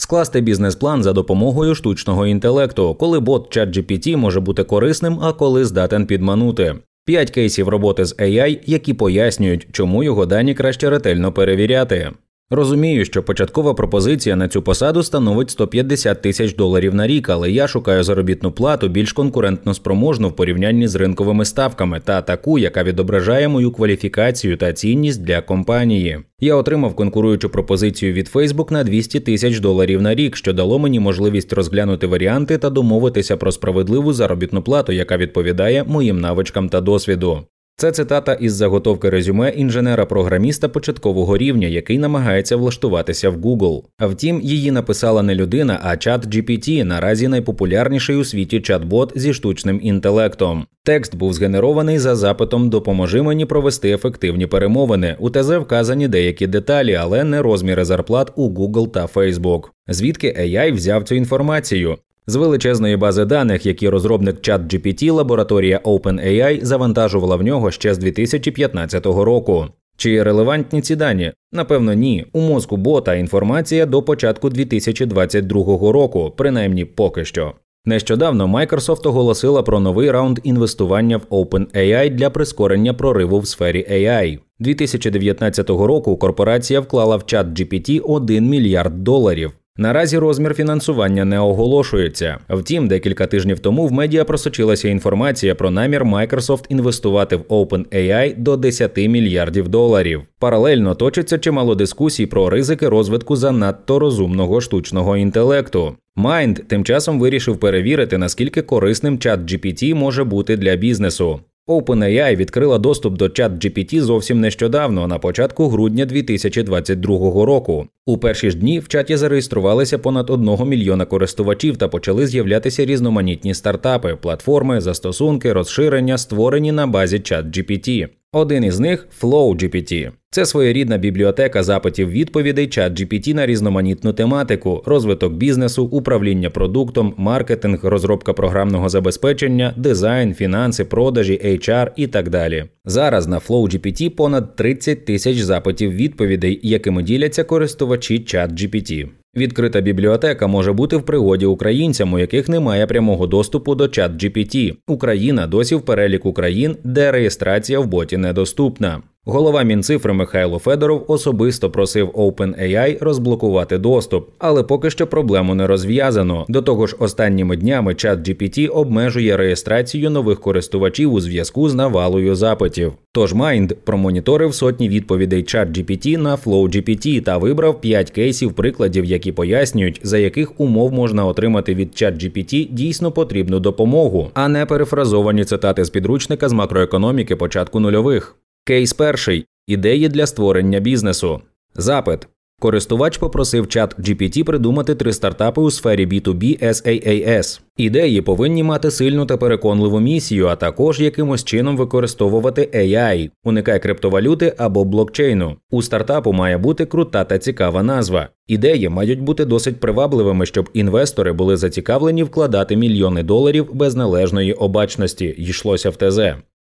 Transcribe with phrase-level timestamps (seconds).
[0.00, 6.06] Скласти бізнес-план за допомогою штучного інтелекту, коли бот ChatGPT може бути корисним, а коли здатен
[6.06, 6.74] підманути.
[7.04, 12.10] П'ять кейсів роботи з AI, які пояснюють, чому його дані краще ретельно перевіряти.
[12.52, 17.68] Розумію, що початкова пропозиція на цю посаду становить 150 тисяч доларів на рік, але я
[17.68, 23.48] шукаю заробітну плату більш конкурентно спроможну в порівнянні з ринковими ставками та таку, яка відображає
[23.48, 26.18] мою кваліфікацію та цінність для компанії.
[26.40, 31.00] Я отримав конкуруючу пропозицію від Facebook на 200 тисяч доларів на рік, що дало мені
[31.00, 37.44] можливість розглянути варіанти та домовитися про справедливу заробітну плату, яка відповідає моїм навичкам та досвіду.
[37.80, 43.82] Це цитата із заготовки резюме інженера-програміста початкового рівня, який намагається влаштуватися в Google.
[43.98, 49.34] А втім, її написала не людина, а чат GPT, наразі найпопулярніший у світі чат-бот зі
[49.34, 50.66] штучним інтелектом.
[50.84, 55.16] Текст був згенерований за запитом Допоможи мені провести ефективні перемовини.
[55.18, 59.62] У ТЗ вказані деякі деталі, але не розміри зарплат у Google та Facebook.
[59.88, 61.98] Звідки AI взяв цю інформацію?
[62.26, 69.06] З величезної бази даних, які розробник ChatGPT лабораторія OpenAI завантажувала в нього ще з 2015
[69.06, 69.66] року.
[69.96, 71.32] Чи релевантні ці дані?
[71.52, 72.26] Напевно, ні.
[72.32, 77.52] У мозку бота інформація до початку 2022 року, принаймні поки що.
[77.84, 84.38] Нещодавно Microsoft оголосила про новий раунд інвестування в OpenAI для прискорення прориву в сфері AI.
[84.58, 89.52] 2019 року корпорація вклала в чат GPT 1 мільярд доларів.
[89.80, 92.38] Наразі розмір фінансування не оголошується.
[92.48, 98.56] Втім, декілька тижнів тому в медіа просочилася інформація про намір Microsoft інвестувати в OpenAI до
[98.56, 100.22] 10 мільярдів доларів.
[100.38, 105.96] Паралельно точиться чимало дискусій про ризики розвитку занадто розумного штучного інтелекту.
[106.16, 111.40] Mind тим часом вирішив перевірити, наскільки корисним чат GPT може бути для бізнесу.
[111.70, 117.86] OpenAI відкрила доступ до чат GPT зовсім нещодавно, на початку грудня 2022 року.
[118.06, 123.54] У перші ж дні в чаті зареєструвалися понад 1 мільйона користувачів та почали з'являтися різноманітні
[123.54, 128.08] стартапи, платформи, застосунки, розширення, створені на базі чат GPT.
[128.32, 130.10] Один із них FlowGPT.
[130.30, 137.78] Це своєрідна бібліотека запитів відповідей чат GPT на різноманітну тематику, розвиток бізнесу, управління продуктом, маркетинг,
[137.82, 142.64] розробка програмного забезпечення, дизайн, фінанси, продажі, HR і так далі.
[142.84, 149.08] Зараз на FlowGPT понад 30 тисяч запитів відповідей, якими діляться користувачі чат GPT.
[149.36, 154.74] Відкрита бібліотека може бути в пригоді українцям, у яких немає прямого доступу до чат GPT.
[154.86, 159.02] Україна досі в переліку країн, де реєстрація в боті недоступна.
[159.26, 166.44] Голова Мінцифри Михайло Федоров особисто просив OpenAI розблокувати доступ, але поки що проблему не розв'язано.
[166.48, 172.34] До того ж, останніми днями чат GPT обмежує реєстрацію нових користувачів у зв'язку з навалою
[172.34, 172.92] запитів.
[173.12, 179.32] Тож Mind промоніторив сотні відповідей чат GPT на FlowGPT та вибрав 5 кейсів прикладів, які
[179.32, 185.44] пояснюють, за яких умов можна отримати від чат GPT дійсно потрібну допомогу, а не перефразовані
[185.44, 188.36] цитати з підручника з макроекономіки початку нульових.
[188.64, 191.40] Кейс перший ідеї для створення бізнесу.
[191.74, 192.28] Запит.
[192.60, 197.60] Користувач попросив чат GPT придумати три стартапи у сфері B2B SaaS.
[197.76, 204.54] Ідеї повинні мати сильну та переконливу місію, а також якимось чином використовувати AI, уникай криптовалюти
[204.58, 205.56] або блокчейну.
[205.70, 208.28] У стартапу має бути крута та цікава назва.
[208.46, 215.34] Ідеї мають бути досить привабливими, щоб інвестори були зацікавлені вкладати мільйони доларів без належної обачності,
[215.38, 216.20] йшлося в ТЗ.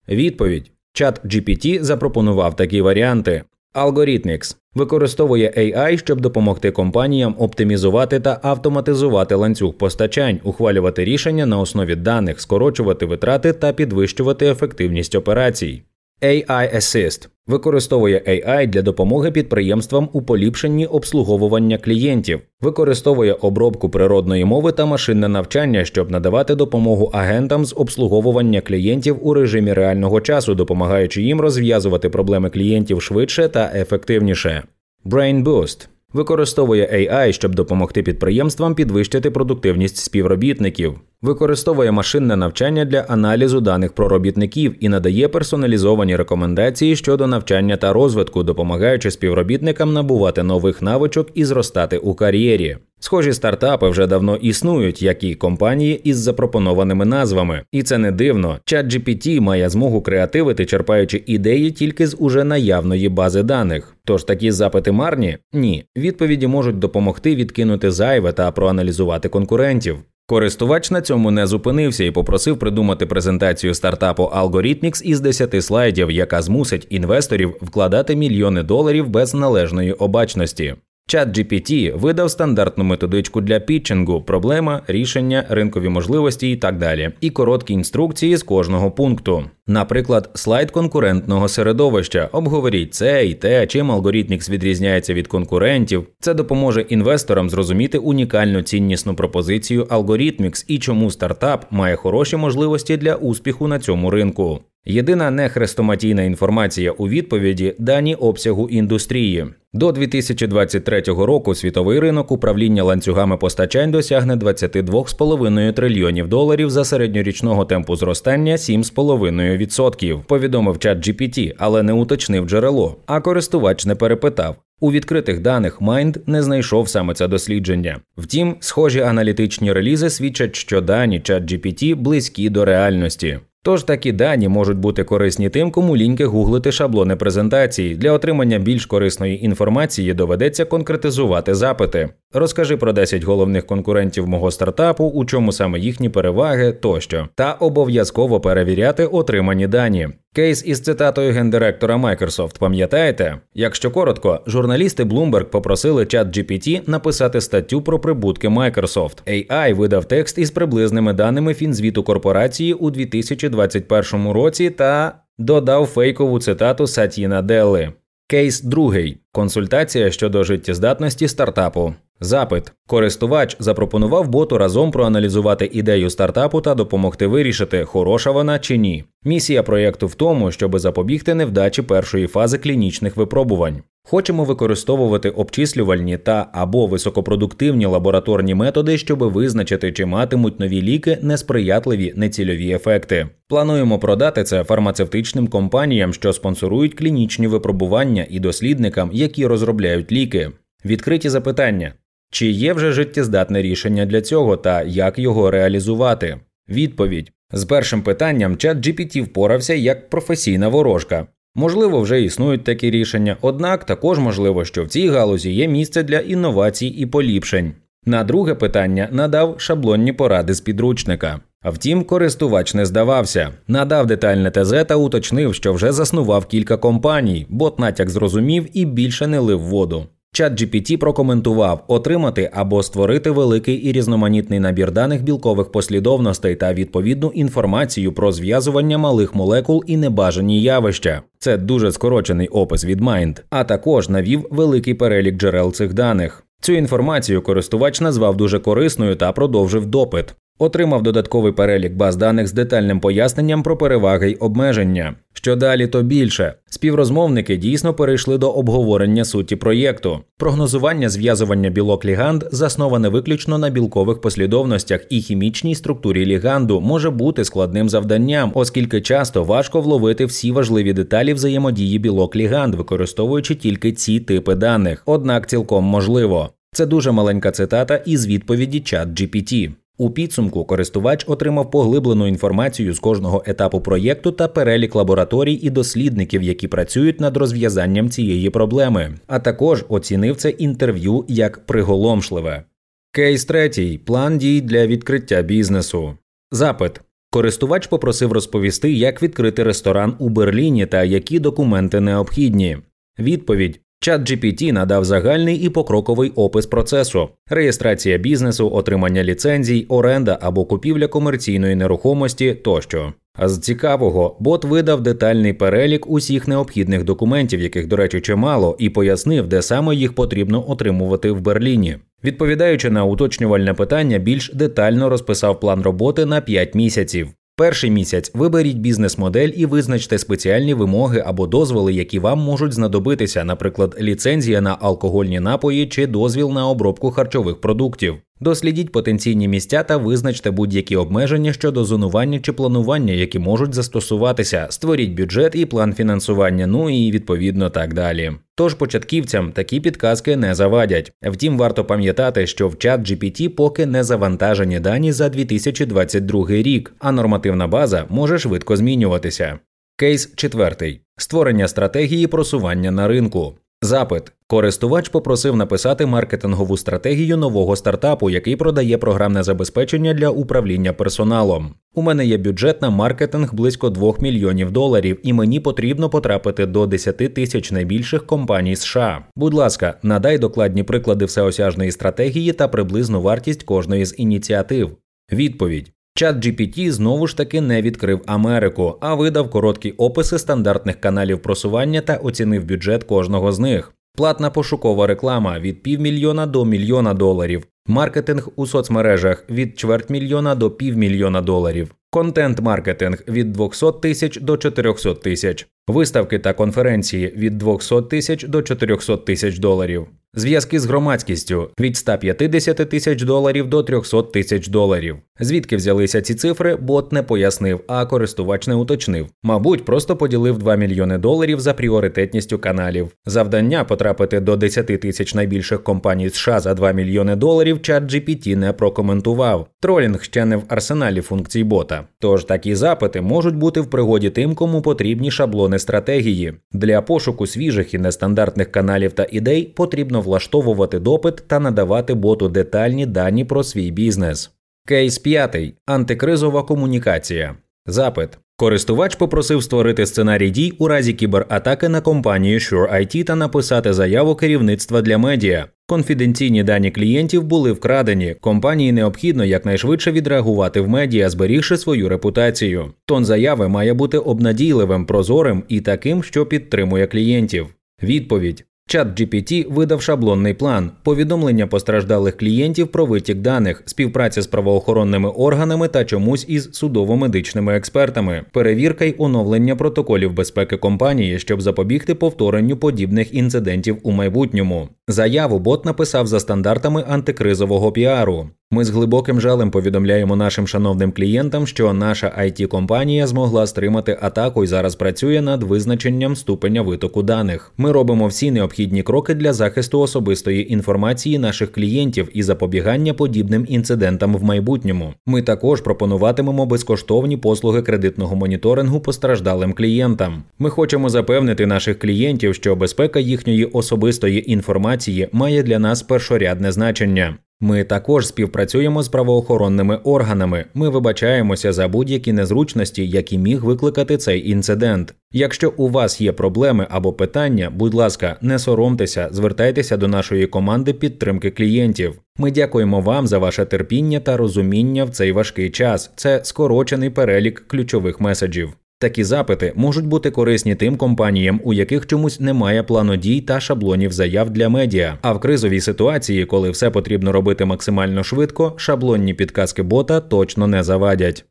[0.10, 0.72] Відповідь.
[0.94, 3.44] Чат GPT запропонував такі варіанти.
[3.74, 11.96] Algorithmics використовує AI, щоб допомогти компаніям оптимізувати та автоматизувати ланцюг постачань, ухвалювати рішення на основі
[11.96, 15.84] даних, скорочувати витрати та підвищувати ефективність операцій.
[16.24, 24.72] AI Assist використовує AI для допомоги підприємствам у поліпшенні обслуговування клієнтів, використовує обробку природної мови
[24.72, 31.22] та машинне навчання, щоб надавати допомогу агентам з обслуговування клієнтів у режимі реального часу, допомагаючи
[31.22, 34.64] їм розв'язувати проблеми клієнтів швидше та ефективніше.
[35.06, 43.62] Brain Boost використовує AI, щоб допомогти підприємствам підвищити продуктивність співробітників, використовує машинне навчання для аналізу
[43.62, 50.82] даних про робітників і надає персоналізовані рекомендації щодо навчання та розвитку, допомагаючи співробітникам набувати нових
[50.82, 52.78] навичок і зростати у кар'єрі.
[53.00, 58.60] Схожі стартапи вже давно існують, як і компанії із запропонованими назвами, і це не дивно.
[58.66, 63.96] ChatGPT має змогу креативити, черпаючи ідеї тільки з уже наявної бази даних.
[64.06, 65.38] Тож такі запити марні?
[65.54, 65.86] Ні.
[65.98, 69.98] Відповіді можуть допомогти відкинути зайве та проаналізувати конкурентів.
[70.28, 76.42] Користувач на цьому не зупинився і попросив придумати презентацію стартапу Algorithmics із 10 слайдів, яка
[76.42, 80.76] змусить інвесторів вкладати мільйони доларів без належної обачності.
[81.12, 87.74] ChatGPT видав стандартну методичку для пітчингу, проблема, рішення, ринкові можливості і так далі, і короткі
[87.74, 89.44] інструкції з кожного пункту.
[89.68, 92.30] Наприклад, слайд конкурентного середовища.
[92.32, 96.08] Обговоріть це і те, чим алгоритмікс відрізняється від конкурентів.
[96.20, 103.16] Це допоможе інвесторам зрозуміти унікальну ціннісну пропозицію Algorithmics і чому стартап має хороші можливості для
[103.16, 104.60] успіху на цьому ринку.
[104.86, 109.46] Єдина нехрестоматійна інформація у відповіді дані обсягу індустрії.
[109.74, 117.96] До 2023 року світовий ринок управління ланцюгами постачань досягне 22,5 трильйонів доларів за середньорічного темпу
[117.96, 124.56] зростання 7,5%, повідомив чат GPT, але не уточнив джерело, а користувач не перепитав.
[124.80, 128.00] У відкритих даних Mind не знайшов саме це дослідження.
[128.18, 133.40] Втім, схожі аналітичні релізи свідчать, що дані чат GPT близькі до реальності.
[133.64, 137.96] Тож такі дані можуть бути корисні тим, кому ліньки гуглити шаблони презентації.
[137.96, 142.10] Для отримання більш корисної інформації доведеться конкретизувати запити.
[142.34, 148.40] Розкажи про 10 головних конкурентів мого стартапу, у чому саме їхні переваги тощо, та обов'язково
[148.40, 150.10] перевіряти отримані дані.
[150.36, 153.38] Кейс із цитатою гендиректора Microsoft, пам'ятаєте?
[153.54, 159.18] Якщо коротко, журналісти Bloomberg попросили чат GPT написати статтю про прибутки Microsoft.
[159.28, 166.88] AI видав текст із приблизними даними фінзвіту корпорації у 2021 році та додав фейкову цитату
[166.88, 167.94] Сатіна Делли.
[168.28, 171.94] Кейс другий консультація щодо життєздатності стартапу.
[172.24, 179.04] Запит користувач запропонував боту разом проаналізувати ідею стартапу та допомогти вирішити, хороша вона чи ні.
[179.24, 183.82] Місія проєкту в тому, щоб запобігти невдачі першої фази клінічних випробувань.
[184.04, 192.14] Хочемо використовувати обчислювальні та або високопродуктивні лабораторні методи, щоб визначити, чи матимуть нові ліки несприятливі
[192.16, 193.30] нецільові ефекти.
[193.48, 200.52] Плануємо продати це фармацевтичним компаніям, що спонсорують клінічні випробування і дослідникам, які розробляють ліки.
[200.86, 201.94] Відкриті запитання.
[202.32, 206.40] Чи є вже життєздатне рішення для цього та як його реалізувати?
[206.70, 211.28] Відповідь з першим питанням чат GPT впорався як професійна ворожка.
[211.56, 216.20] Можливо, вже існують такі рішення, однак також можливо, що в цій галузі є місце для
[216.20, 217.74] інновацій і поліпшень.
[218.06, 221.40] На друге питання надав шаблонні поради з підручника.
[221.62, 227.46] А втім, користувач не здавався, надав детальне ТЗ та уточнив, що вже заснував кілька компаній,
[227.50, 230.06] бот натяк зрозумів і більше не лив воду.
[230.34, 237.32] Чат GPT прокоментував отримати або створити великий і різноманітний набір даних білкових послідовностей та відповідну
[237.36, 241.22] інформацію про зв'язування малих молекул і небажані явища.
[241.40, 246.44] Це дуже скорочений опис від Mind, а також навів великий перелік джерел цих даних.
[246.62, 250.36] Цю інформацію користувач назвав дуже корисною та продовжив допит.
[250.62, 255.16] Отримав додатковий перелік баз даних з детальним поясненням про переваги й обмеження.
[255.34, 256.54] Що далі, то більше.
[256.70, 260.20] Співрозмовники дійсно перейшли до обговорення суті проєкту.
[260.38, 267.46] Прогнозування зв'язування білок ліганд засноване виключно на білкових послідовностях і хімічній структурі ліганду може бути
[267.46, 274.20] складним завданням, оскільки часто важко вловити всі важливі деталі взаємодії білок ліганд, використовуючи тільки ці
[274.20, 275.04] типи даних.
[275.06, 276.50] Однак цілком можливо.
[276.74, 279.72] Це дуже маленька цитата із відповіді чат GPT.
[279.98, 286.44] У підсумку користувач отримав поглиблену інформацію з кожного етапу проєкту та перелік лабораторій і дослідників,
[286.44, 292.64] які працюють над розв'язанням цієї проблеми, а також оцінив це інтерв'ю як приголомшливе.
[293.12, 296.14] Кейс третій план дій для відкриття бізнесу.
[296.52, 297.02] Запит.
[297.32, 302.78] Користувач попросив розповісти, як відкрити ресторан у Берліні та які документи необхідні.
[303.20, 310.66] Відповідь Чат GPT надав загальний і покроковий опис процесу: реєстрація бізнесу, отримання ліцензій, оренда або
[310.66, 313.14] купівля комерційної нерухомості тощо.
[313.34, 318.90] А з цікавого, бот видав детальний перелік усіх необхідних документів, яких, до речі, чимало, і
[318.90, 321.98] пояснив, де саме їх потрібно отримувати в Берліні.
[322.24, 327.30] Відповідаючи на уточнювальне питання, більш детально розписав план роботи на 5 місяців.
[327.62, 333.98] Перший місяць виберіть бізнес-модель і визначте спеціальні вимоги або дозволи, які вам можуть знадобитися, наприклад,
[334.02, 338.16] ліцензія на алкогольні напої чи дозвіл на обробку харчових продуктів.
[338.42, 344.68] Дослідіть потенційні місця та визначте будь-які обмеження щодо зонування чи планування, які можуть застосуватися.
[344.70, 348.32] Створіть бюджет і план фінансування, ну і відповідно так далі.
[348.56, 351.12] Тож початківцям такі підказки не завадять.
[351.24, 357.12] Втім, варто пам'ятати, що в чат GPT поки не завантажені дані за 2022 рік, а
[357.12, 359.60] нормативна база може швидко змінюватися.
[359.98, 363.56] Кейс четвертий: створення стратегії просування на ринку.
[363.84, 371.74] Запит користувач попросив написати маркетингову стратегію нового стартапу, який продає програмне забезпечення для управління персоналом.
[371.94, 376.88] У мене є бюджет на маркетинг близько 2 мільйонів доларів, і мені потрібно потрапити до
[376.88, 379.26] 10 тисяч найбільших компаній США.
[379.36, 384.98] Будь ласка, надай докладні приклади всеосяжної стратегії та приблизну вартість кожної з ініціатив.
[385.32, 385.92] Відповідь.
[386.22, 392.02] Чат GPT знову ж таки не відкрив Америку, а видав короткі описи стандартних каналів просування
[392.02, 393.94] та оцінив бюджет кожного з них.
[394.18, 400.72] Платна пошукова реклама від півмільйона до мільйона доларів, маркетинг у соцмережах від чверть мільйона до
[400.72, 408.44] півмільйона доларів, контент-маркетинг від 200 тисяч до 400 тисяч, виставки та конференції від 200 тисяч
[408.44, 410.08] до 400 тисяч доларів.
[410.36, 415.18] Зв'язки з громадськістю від 150 тисяч доларів до 300 тисяч доларів.
[415.40, 419.28] Звідки взялися ці цифри, бот не пояснив, а користувач не уточнив.
[419.44, 423.08] Мабуть, просто поділив 2 мільйони доларів за пріоритетністю каналів.
[423.26, 427.82] Завдання потрапити до 10 тисяч найбільших компаній США за 2 мільйони доларів.
[427.82, 429.68] Чат GPT не прокоментував.
[429.80, 432.04] Тролінг ще не в арсеналі функцій бота.
[432.20, 436.54] Тож такі запити можуть бути в пригоді тим, кому потрібні шаблони стратегії.
[436.72, 443.06] Для пошуку свіжих і нестандартних каналів та ідей потрібно влаштовувати допит та надавати боту детальні
[443.06, 444.52] дані про свій бізнес.
[444.88, 445.58] Кейс 5.
[445.86, 447.56] Антикризова комунікація.
[447.86, 448.30] Запит.
[448.62, 454.36] Користувач попросив створити сценарій дій у разі кібератаки на компанію Sure IT та написати заяву
[454.36, 455.66] керівництва для медіа.
[455.88, 458.36] Конфіденційні дані клієнтів були вкрадені.
[458.42, 462.94] Компанії необхідно якнайшвидше відреагувати в медіа, зберігши свою репутацію.
[463.06, 467.68] Тон заяви має бути обнадійливим, прозорим і таким, що підтримує клієнтів.
[468.04, 475.30] Відповідь Чат GPT видав шаблонний план, повідомлення постраждалих клієнтів про витік даних, співпраця з правоохоронними
[475.30, 482.78] органами та чомусь із судово-медичними експертами, перевірка й оновлення протоколів безпеки компанії, щоб запобігти повторенню
[482.78, 484.90] подібних інцидентів у майбутньому.
[485.08, 488.50] Заяву бот написав за стандартами антикризового піару.
[488.74, 494.64] Ми з глибоким жалем повідомляємо нашим шановним клієнтам, що наша it компанія змогла стримати атаку
[494.64, 497.74] і зараз працює над визначенням ступеня витоку даних.
[497.78, 504.36] Ми робимо всі необхідні кроки для захисту особистої інформації наших клієнтів і запобігання подібним інцидентам
[504.36, 505.14] в майбутньому.
[505.26, 510.44] Ми також пропонуватимемо безкоштовні послуги кредитного моніторингу постраждалим клієнтам.
[510.60, 517.38] Ми хочемо запевнити наших клієнтів, що безпека їхньої особистої інформації має для нас першорядне значення.
[517.64, 520.66] Ми також співпрацюємо з правоохоронними органами.
[520.74, 525.14] Ми вибачаємося за будь-які незручності, які міг викликати цей інцидент.
[525.32, 530.94] Якщо у вас є проблеми або питання, будь ласка, не соромтеся, звертайтеся до нашої команди
[530.94, 532.20] підтримки клієнтів.
[532.38, 536.12] Ми дякуємо вам за ваше терпіння та розуміння в цей важкий час.
[536.16, 538.74] Це скорочений перелік ключових меседжів.
[539.02, 544.12] Такі запити можуть бути корисні тим компаніям, у яких чомусь немає плану дій та шаблонів
[544.12, 545.18] заяв для медіа.
[545.22, 550.84] А в кризовій ситуації, коли все потрібно робити максимально швидко, шаблонні підказки бота точно не
[550.84, 551.46] завадять.